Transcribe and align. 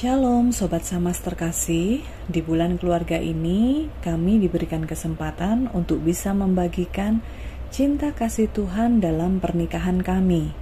Shalom 0.00 0.48
Sobat 0.48 0.88
Samas 0.88 1.20
terkasih. 1.20 2.00
Di 2.24 2.40
bulan 2.40 2.80
keluarga 2.80 3.20
ini 3.20 3.92
kami 4.00 4.40
diberikan 4.40 4.88
kesempatan 4.88 5.68
untuk 5.76 6.00
bisa 6.00 6.32
membagikan 6.32 7.20
cinta 7.68 8.08
kasih 8.16 8.48
Tuhan 8.48 9.04
dalam 9.04 9.44
pernikahan 9.44 10.00
kami. 10.00 10.56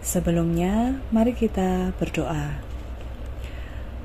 Sebelumnya 0.00 0.96
mari 1.12 1.36
kita 1.36 1.92
berdoa. 2.00 2.64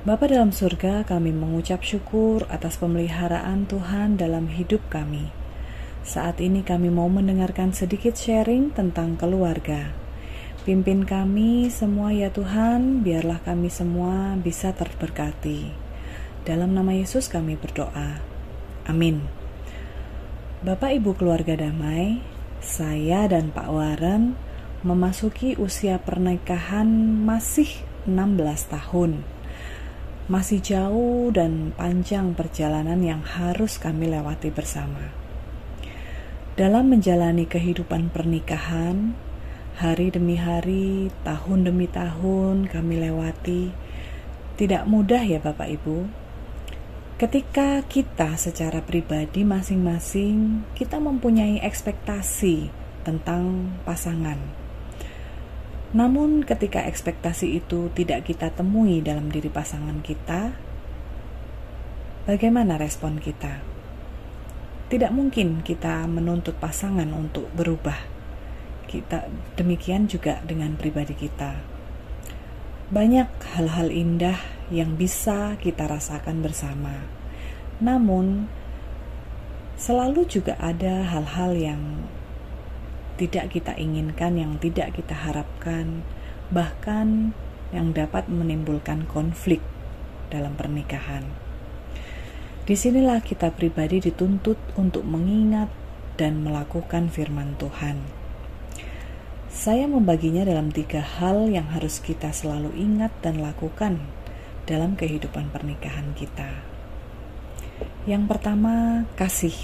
Bapa 0.04 0.28
dalam 0.28 0.52
surga 0.52 1.08
kami 1.08 1.32
mengucap 1.32 1.80
syukur 1.80 2.44
atas 2.52 2.76
pemeliharaan 2.76 3.64
Tuhan 3.64 4.20
dalam 4.20 4.52
hidup 4.52 4.84
kami. 4.92 5.32
Saat 6.04 6.44
ini 6.44 6.60
kami 6.60 6.92
mau 6.92 7.08
mendengarkan 7.08 7.72
sedikit 7.72 8.12
sharing 8.12 8.76
tentang 8.76 9.16
keluarga 9.16 10.04
Pimpin 10.66 11.06
kami 11.06 11.70
semua 11.70 12.10
ya 12.10 12.26
Tuhan, 12.34 13.06
biarlah 13.06 13.38
kami 13.46 13.70
semua 13.70 14.34
bisa 14.34 14.74
terberkati. 14.74 15.70
Dalam 16.42 16.74
nama 16.74 16.90
Yesus 16.90 17.30
kami 17.30 17.54
berdoa. 17.54 18.18
Amin. 18.90 19.22
Bapak 20.66 20.90
Ibu 20.98 21.14
keluarga 21.14 21.54
damai, 21.54 22.18
saya 22.58 23.30
dan 23.30 23.54
Pak 23.54 23.70
Warren 23.70 24.34
memasuki 24.82 25.54
usia 25.54 26.02
pernikahan 26.02 26.90
masih 27.22 27.70
16 28.10 28.66
tahun. 28.66 29.22
Masih 30.26 30.58
jauh 30.58 31.30
dan 31.30 31.78
panjang 31.78 32.34
perjalanan 32.34 32.98
yang 33.06 33.22
harus 33.22 33.78
kami 33.78 34.10
lewati 34.10 34.50
bersama. 34.50 35.14
Dalam 36.58 36.90
menjalani 36.90 37.46
kehidupan 37.46 38.10
pernikahan, 38.10 39.14
Hari 39.76 40.08
demi 40.08 40.40
hari, 40.40 41.12
tahun 41.20 41.68
demi 41.68 41.84
tahun 41.84 42.64
kami 42.64 42.96
lewati. 42.96 43.76
Tidak 44.56 44.88
mudah 44.88 45.20
ya 45.20 45.36
Bapak 45.36 45.68
Ibu. 45.68 46.08
Ketika 47.20 47.84
kita 47.84 48.40
secara 48.40 48.80
pribadi 48.80 49.44
masing-masing 49.44 50.64
kita 50.72 50.96
mempunyai 50.96 51.60
ekspektasi 51.60 52.72
tentang 53.04 53.76
pasangan. 53.84 54.40
Namun 55.92 56.48
ketika 56.48 56.80
ekspektasi 56.88 57.60
itu 57.60 57.92
tidak 57.92 58.32
kita 58.32 58.48
temui 58.56 59.04
dalam 59.04 59.28
diri 59.28 59.52
pasangan 59.52 60.00
kita, 60.00 60.56
bagaimana 62.24 62.80
respon 62.80 63.20
kita? 63.20 63.60
Tidak 64.88 65.12
mungkin 65.12 65.60
kita 65.60 66.08
menuntut 66.08 66.56
pasangan 66.56 67.12
untuk 67.12 67.52
berubah 67.52 68.15
kita 68.96 69.28
demikian 69.60 70.08
juga 70.08 70.40
dengan 70.48 70.72
pribadi 70.80 71.12
kita. 71.12 71.60
Banyak 72.88 73.28
hal-hal 73.52 73.92
indah 73.92 74.40
yang 74.72 74.96
bisa 74.96 75.60
kita 75.60 75.84
rasakan 75.84 76.40
bersama. 76.40 77.04
Namun 77.76 78.48
selalu 79.76 80.24
juga 80.24 80.56
ada 80.56 81.04
hal-hal 81.04 81.52
yang 81.52 81.82
tidak 83.20 83.52
kita 83.52 83.76
inginkan, 83.76 84.40
yang 84.40 84.56
tidak 84.56 84.96
kita 84.96 85.12
harapkan, 85.12 86.00
bahkan 86.48 87.36
yang 87.74 87.92
dapat 87.92 88.32
menimbulkan 88.32 89.04
konflik 89.04 89.60
dalam 90.32 90.56
pernikahan. 90.56 91.28
Di 92.64 92.74
sinilah 92.74 93.20
kita 93.20 93.52
pribadi 93.52 94.00
dituntut 94.02 94.58
untuk 94.74 95.04
mengingat 95.04 95.68
dan 96.16 96.40
melakukan 96.42 97.12
firman 97.12 97.54
Tuhan 97.60 98.25
saya 99.56 99.88
membaginya 99.88 100.44
dalam 100.44 100.68
tiga 100.68 101.00
hal 101.00 101.48
yang 101.48 101.72
harus 101.72 101.96
kita 102.04 102.28
selalu 102.28 102.76
ingat 102.76 103.08
dan 103.24 103.40
lakukan 103.40 104.04
dalam 104.68 104.92
kehidupan 105.00 105.48
pernikahan 105.48 106.12
kita. 106.12 106.60
Yang 108.04 108.28
pertama, 108.28 109.08
kasih. 109.16 109.56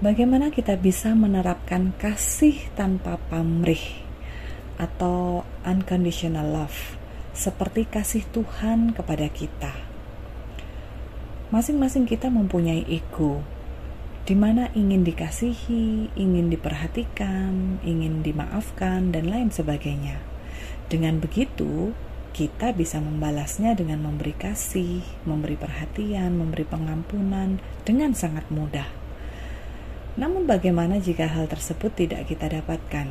Bagaimana 0.00 0.48
kita 0.48 0.80
bisa 0.80 1.12
menerapkan 1.12 1.92
kasih 2.00 2.72
tanpa 2.72 3.20
pamrih 3.28 4.00
atau 4.80 5.44
unconditional 5.68 6.48
love, 6.48 6.96
seperti 7.36 7.84
kasih 7.84 8.24
Tuhan 8.32 8.96
kepada 8.96 9.28
kita? 9.28 9.76
Masing-masing 11.52 12.08
kita 12.08 12.32
mempunyai 12.32 12.88
ego, 12.88 13.44
di 14.28 14.36
mana 14.36 14.68
ingin 14.76 15.08
dikasihi, 15.08 16.12
ingin 16.12 16.52
diperhatikan, 16.52 17.80
ingin 17.80 18.20
dimaafkan, 18.20 19.08
dan 19.08 19.32
lain 19.32 19.48
sebagainya. 19.48 20.20
Dengan 20.92 21.16
begitu, 21.16 21.96
kita 22.36 22.76
bisa 22.76 23.00
membalasnya 23.00 23.72
dengan 23.72 24.04
memberi 24.04 24.36
kasih, 24.36 25.00
memberi 25.24 25.56
perhatian, 25.56 26.36
memberi 26.36 26.68
pengampunan 26.68 27.56
dengan 27.88 28.12
sangat 28.12 28.44
mudah. 28.52 28.84
Namun, 30.20 30.44
bagaimana 30.44 31.00
jika 31.00 31.24
hal 31.24 31.48
tersebut 31.48 31.96
tidak 31.96 32.28
kita 32.28 32.52
dapatkan? 32.52 33.08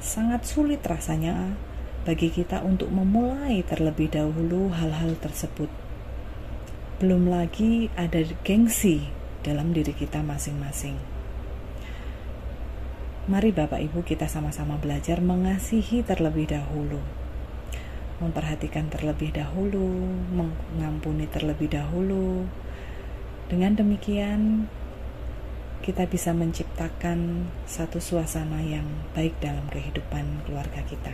Sangat 0.00 0.48
sulit 0.48 0.80
rasanya 0.88 1.52
bagi 2.08 2.32
kita 2.32 2.64
untuk 2.64 2.88
memulai 2.88 3.60
terlebih 3.60 4.08
dahulu 4.08 4.72
hal-hal 4.72 5.20
tersebut. 5.20 5.68
Belum 6.96 7.28
lagi 7.28 7.92
ada 7.92 8.24
gengsi 8.40 9.23
dalam 9.44 9.76
diri 9.76 9.92
kita 9.92 10.24
masing-masing. 10.24 10.96
Mari 13.28 13.52
Bapak 13.52 13.80
Ibu 13.80 14.04
kita 14.04 14.24
sama-sama 14.28 14.80
belajar 14.80 15.20
mengasihi 15.20 16.00
terlebih 16.00 16.48
dahulu. 16.48 17.00
Memperhatikan 18.24 18.88
terlebih 18.88 19.36
dahulu, 19.36 19.84
mengampuni 20.32 21.28
terlebih 21.28 21.68
dahulu. 21.68 22.48
Dengan 23.52 23.76
demikian 23.76 24.68
kita 25.84 26.08
bisa 26.08 26.32
menciptakan 26.32 27.48
satu 27.68 28.00
suasana 28.00 28.64
yang 28.64 28.88
baik 29.12 29.36
dalam 29.44 29.68
kehidupan 29.68 30.48
keluarga 30.48 30.80
kita. 30.88 31.12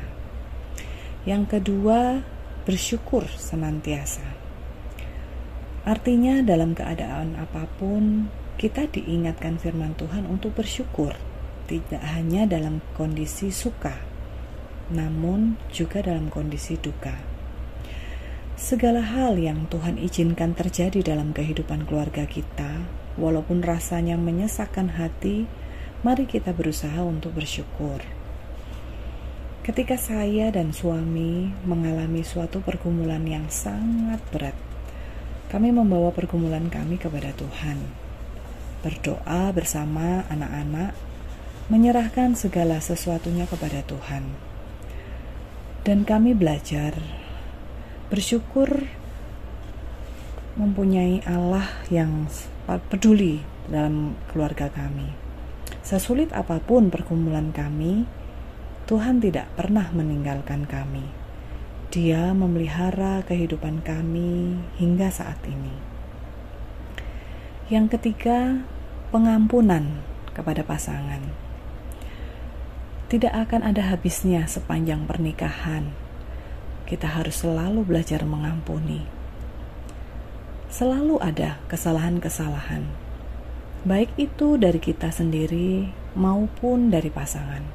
Yang 1.26 1.58
kedua, 1.58 2.22
bersyukur 2.62 3.26
senantiasa. 3.26 4.39
Artinya, 5.88 6.44
dalam 6.44 6.76
keadaan 6.76 7.41
apa 7.41 7.64
pun, 7.80 8.28
kita 8.60 8.84
diingatkan 8.92 9.56
firman 9.56 9.96
Tuhan 9.96 10.28
untuk 10.28 10.52
bersyukur, 10.52 11.16
tidak 11.64 12.04
hanya 12.04 12.44
dalam 12.44 12.84
kondisi 12.92 13.48
suka, 13.48 13.96
namun 14.92 15.56
juga 15.72 16.04
dalam 16.04 16.28
kondisi 16.28 16.76
duka. 16.76 17.16
Segala 18.60 19.00
hal 19.00 19.40
yang 19.40 19.64
Tuhan 19.72 19.96
izinkan 19.96 20.52
terjadi 20.52 21.00
dalam 21.00 21.32
kehidupan 21.32 21.88
keluarga 21.88 22.28
kita, 22.28 22.84
walaupun 23.16 23.64
rasanya 23.64 24.20
menyesakkan 24.20 25.00
hati, 25.00 25.48
mari 26.04 26.28
kita 26.28 26.52
berusaha 26.52 27.00
untuk 27.00 27.40
bersyukur. 27.40 28.04
Ketika 29.64 29.96
saya 29.96 30.52
dan 30.52 30.76
suami 30.76 31.48
mengalami 31.64 32.20
suatu 32.20 32.60
pergumulan 32.60 33.24
yang 33.24 33.48
sangat 33.48 34.20
berat, 34.28 34.56
kami 35.50 35.75
membawa 35.75 36.15
pergumulan 36.15 36.71
kami 36.71 36.94
kepada 36.94 37.34
Tuhan. 37.34 37.83
Berdoa 38.87 39.50
bersama 39.50 40.22
anak-anak, 40.31 40.94
menyerahkan 41.66 42.38
segala 42.38 42.78
sesuatunya 42.78 43.50
kepada 43.50 43.83
Tuhan. 43.83 44.31
Dan 45.83 46.06
kami 46.06 46.38
belajar 46.38 46.94
bersyukur 48.15 48.87
mempunyai 50.55 51.27
Allah 51.27 51.67
yang 51.91 52.31
peduli 52.91 53.43
dalam 53.67 54.15
keluarga 54.31 54.71
kami. 54.71 55.11
Sesulit 55.82 56.31
apa 56.31 56.62
pun 56.62 56.94
pergumulan 56.94 57.50
kami, 57.50 58.06
Tuhan 58.87 59.19
tidak 59.19 59.50
pernah 59.59 59.91
meninggalkan 59.91 60.67
kami. 60.67 61.19
Dia 61.90 62.30
memelihara 62.30 63.18
kehidupan 63.26 63.82
kami 63.82 64.62
hingga 64.78 65.10
saat 65.10 65.42
ini. 65.42 65.75
Yang 67.66 67.98
ketiga, 67.98 68.62
pengampunan 69.10 69.98
kepada 70.31 70.62
pasangan. 70.62 71.19
Tidak 73.10 73.34
akan 73.34 73.66
ada 73.66 73.90
habisnya 73.90 74.46
sepanjang 74.46 75.02
pernikahan. 75.02 75.90
Kita 76.87 77.10
harus 77.10 77.42
selalu 77.42 77.82
belajar 77.82 78.22
mengampuni. 78.22 79.02
Selalu 80.70 81.19
ada 81.19 81.58
kesalahan-kesalahan, 81.66 82.86
baik 83.82 84.14
itu 84.14 84.54
dari 84.54 84.78
kita 84.78 85.10
sendiri 85.10 85.90
maupun 86.14 86.94
dari 86.94 87.10
pasangan. 87.10 87.66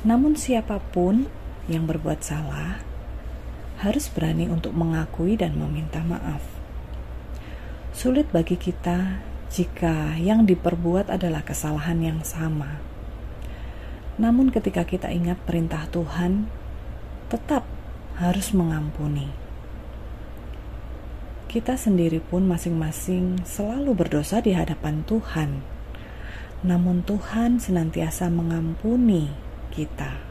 Namun, 0.00 0.32
siapa 0.32 0.80
pun 0.80 1.28
yang 1.70 1.86
berbuat 1.86 2.20
salah 2.20 2.82
harus 3.80 4.12
berani 4.12 4.50
untuk 4.50 4.76
mengakui 4.76 5.40
dan 5.40 5.56
meminta 5.56 6.04
maaf. 6.04 6.44
Sulit 7.96 8.28
bagi 8.28 8.60
kita 8.60 9.24
jika 9.50 10.14
yang 10.20 10.46
diperbuat 10.46 11.10
adalah 11.10 11.42
kesalahan 11.42 11.98
yang 11.98 12.20
sama. 12.22 12.78
Namun, 14.20 14.52
ketika 14.52 14.84
kita 14.84 15.08
ingat 15.08 15.40
perintah 15.48 15.88
Tuhan, 15.88 16.46
tetap 17.32 17.64
harus 18.20 18.52
mengampuni. 18.52 19.32
Kita 21.50 21.74
sendiri 21.74 22.22
pun 22.22 22.46
masing-masing 22.46 23.42
selalu 23.42 23.96
berdosa 23.96 24.38
di 24.38 24.54
hadapan 24.54 25.02
Tuhan, 25.02 25.64
namun 26.62 27.02
Tuhan 27.02 27.58
senantiasa 27.58 28.30
mengampuni 28.30 29.34
kita. 29.74 30.29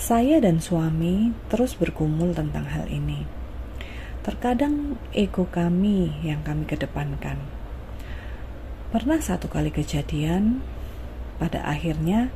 Saya 0.00 0.40
dan 0.40 0.64
suami 0.64 1.36
terus 1.52 1.76
bergumul 1.76 2.32
tentang 2.32 2.64
hal 2.72 2.88
ini. 2.88 3.28
Terkadang 4.24 4.96
ego 5.12 5.44
kami 5.44 6.24
yang 6.24 6.40
kami 6.40 6.64
kedepankan. 6.64 7.36
Pernah 8.96 9.20
satu 9.20 9.52
kali 9.52 9.68
kejadian, 9.68 10.64
pada 11.36 11.60
akhirnya 11.68 12.32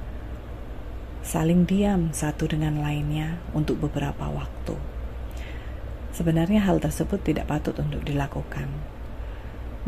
saling 1.24 1.64
diam 1.64 2.12
satu 2.12 2.44
dengan 2.52 2.84
lainnya 2.84 3.40
untuk 3.56 3.80
beberapa 3.80 4.28
waktu. 4.28 4.76
Sebenarnya 6.12 6.68
hal 6.68 6.84
tersebut 6.84 7.24
tidak 7.24 7.48
patut 7.48 7.80
untuk 7.80 8.04
dilakukan. 8.04 8.68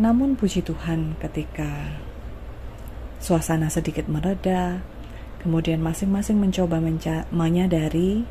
Namun 0.00 0.32
puji 0.32 0.64
Tuhan 0.64 1.20
ketika 1.20 2.00
suasana 3.20 3.68
sedikit 3.68 4.08
mereda, 4.08 4.80
kemudian 5.46 5.78
masing-masing 5.78 6.42
mencoba 6.42 6.82
menyadari 7.30 8.26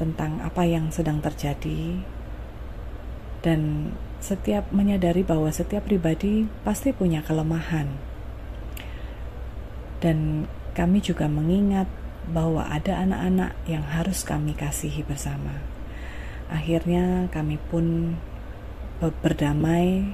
tentang 0.00 0.40
apa 0.40 0.64
yang 0.64 0.88
sedang 0.88 1.20
terjadi 1.20 2.00
dan 3.44 3.92
setiap 4.24 4.72
menyadari 4.72 5.20
bahwa 5.20 5.52
setiap 5.52 5.84
pribadi 5.84 6.48
pasti 6.64 6.96
punya 6.96 7.20
kelemahan. 7.20 7.92
Dan 10.00 10.48
kami 10.72 11.04
juga 11.04 11.28
mengingat 11.28 11.92
bahwa 12.32 12.64
ada 12.72 13.04
anak-anak 13.04 13.52
yang 13.68 13.84
harus 13.84 14.24
kami 14.24 14.56
kasihi 14.56 15.04
bersama. 15.04 15.60
Akhirnya 16.48 17.28
kami 17.28 17.60
pun 17.68 18.16
berdamai 19.20 20.08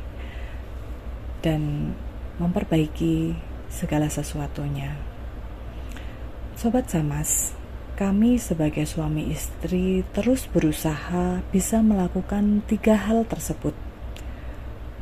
dan 1.38 1.94
memperbaiki 2.42 3.38
segala 3.70 4.10
sesuatunya. 4.10 5.09
Sobat 6.60 6.92
Samas, 6.92 7.56
kami 7.96 8.36
sebagai 8.36 8.84
suami 8.84 9.32
istri 9.32 10.04
terus 10.12 10.44
berusaha 10.44 11.40
bisa 11.48 11.80
melakukan 11.80 12.60
tiga 12.68 13.00
hal 13.00 13.24
tersebut. 13.24 13.72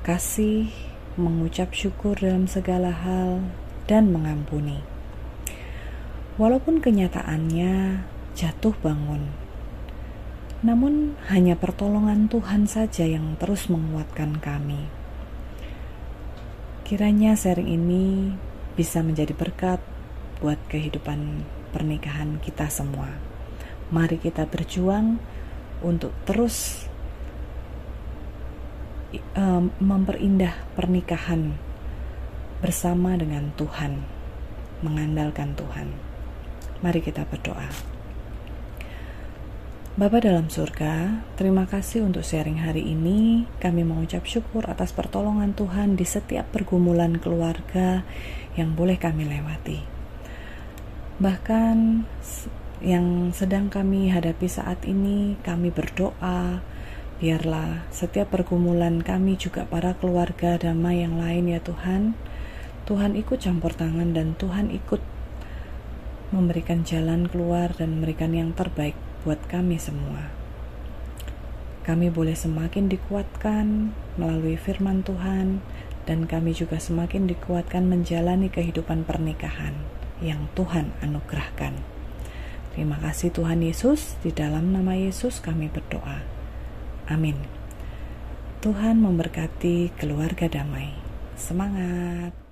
Kasih, 0.07 0.71
mengucap 1.19 1.75
syukur 1.75 2.15
dalam 2.15 2.47
segala 2.47 2.95
hal, 2.95 3.43
dan 3.91 4.15
mengampuni. 4.15 4.87
Walaupun 6.39 6.79
kenyataannya 6.79 8.07
jatuh 8.39 8.79
bangun, 8.79 9.27
namun, 10.63 11.19
hanya 11.27 11.59
pertolongan 11.59 12.31
Tuhan 12.31 12.71
saja 12.71 13.03
yang 13.03 13.35
terus 13.35 13.67
menguatkan 13.67 14.39
kami. 14.39 14.87
Kiranya 16.87 17.35
sharing 17.35 17.67
ini 17.67 18.31
bisa 18.79 19.03
menjadi 19.03 19.35
berkat 19.35 19.98
buat 20.39 20.59
kehidupan 20.71 21.45
pernikahan 21.75 22.39
kita 22.41 22.71
semua. 22.71 23.19
Mari 23.89 24.21
kita 24.21 24.45
berjuang 24.47 25.19
untuk 25.81 26.13
terus 26.29 26.89
memperindah 29.81 30.53
pernikahan 30.77 31.57
bersama 32.61 33.17
dengan 33.17 33.55
Tuhan, 33.57 34.05
mengandalkan 34.85 35.57
Tuhan. 35.57 35.95
Mari 36.85 37.01
kita 37.01 37.25
berdoa. 37.25 37.97
Bapa 39.99 40.23
dalam 40.23 40.47
surga, 40.47 41.27
terima 41.35 41.67
kasih 41.67 42.07
untuk 42.07 42.23
sharing 42.23 42.63
hari 42.63 42.87
ini. 42.87 43.51
Kami 43.59 43.83
mengucap 43.83 44.23
syukur 44.31 44.63
atas 44.71 44.95
pertolongan 44.95 45.59
Tuhan 45.59 45.99
di 45.99 46.07
setiap 46.07 46.55
pergumulan 46.55 47.19
keluarga 47.19 48.07
yang 48.55 48.79
boleh 48.79 48.95
kami 48.95 49.27
lewati. 49.27 49.98
Bahkan 51.19 52.07
yang 52.79 53.35
sedang 53.35 53.67
kami 53.67 54.07
hadapi 54.07 54.47
saat 54.47 54.87
ini, 54.87 55.35
kami 55.43 55.75
berdoa, 55.75 56.63
biarlah 57.19 57.91
setiap 57.91 58.31
pergumulan 58.31 59.03
kami 59.03 59.35
juga 59.35 59.67
para 59.67 59.99
keluarga 59.99 60.55
damai 60.63 61.03
yang 61.03 61.19
lain 61.19 61.51
ya 61.51 61.59
Tuhan. 61.59 62.15
Tuhan 62.87 63.19
ikut 63.19 63.43
campur 63.43 63.75
tangan 63.75 64.15
dan 64.15 64.39
Tuhan 64.39 64.71
ikut 64.71 65.03
memberikan 66.31 66.87
jalan 66.87 67.27
keluar 67.27 67.75
dan 67.75 67.99
memberikan 67.99 68.31
yang 68.31 68.55
terbaik 68.55 68.95
buat 69.27 69.43
kami 69.51 69.75
semua. 69.83 70.31
Kami 71.83 72.15
boleh 72.15 72.39
semakin 72.39 72.87
dikuatkan 72.87 73.91
melalui 74.15 74.55
firman 74.55 75.03
Tuhan, 75.03 75.67
dan 76.07 76.31
kami 76.31 76.55
juga 76.55 76.79
semakin 76.79 77.27
dikuatkan 77.27 77.91
menjalani 77.91 78.55
kehidupan 78.55 79.03
pernikahan 79.03 79.98
yang 80.25 80.51
Tuhan 80.55 80.95
anugerahkan. 81.05 81.75
Terima 82.75 82.99
kasih 83.03 83.35
Tuhan 83.35 83.59
Yesus, 83.59 84.15
di 84.23 84.31
dalam 84.31 84.71
nama 84.71 84.95
Yesus 84.95 85.43
kami 85.43 85.67
berdoa. 85.67 86.23
Amin. 87.11 87.35
Tuhan 88.63 89.03
memberkati 89.03 89.95
keluarga 89.99 90.51
damai. 90.51 90.95
Semangat! 91.39 92.48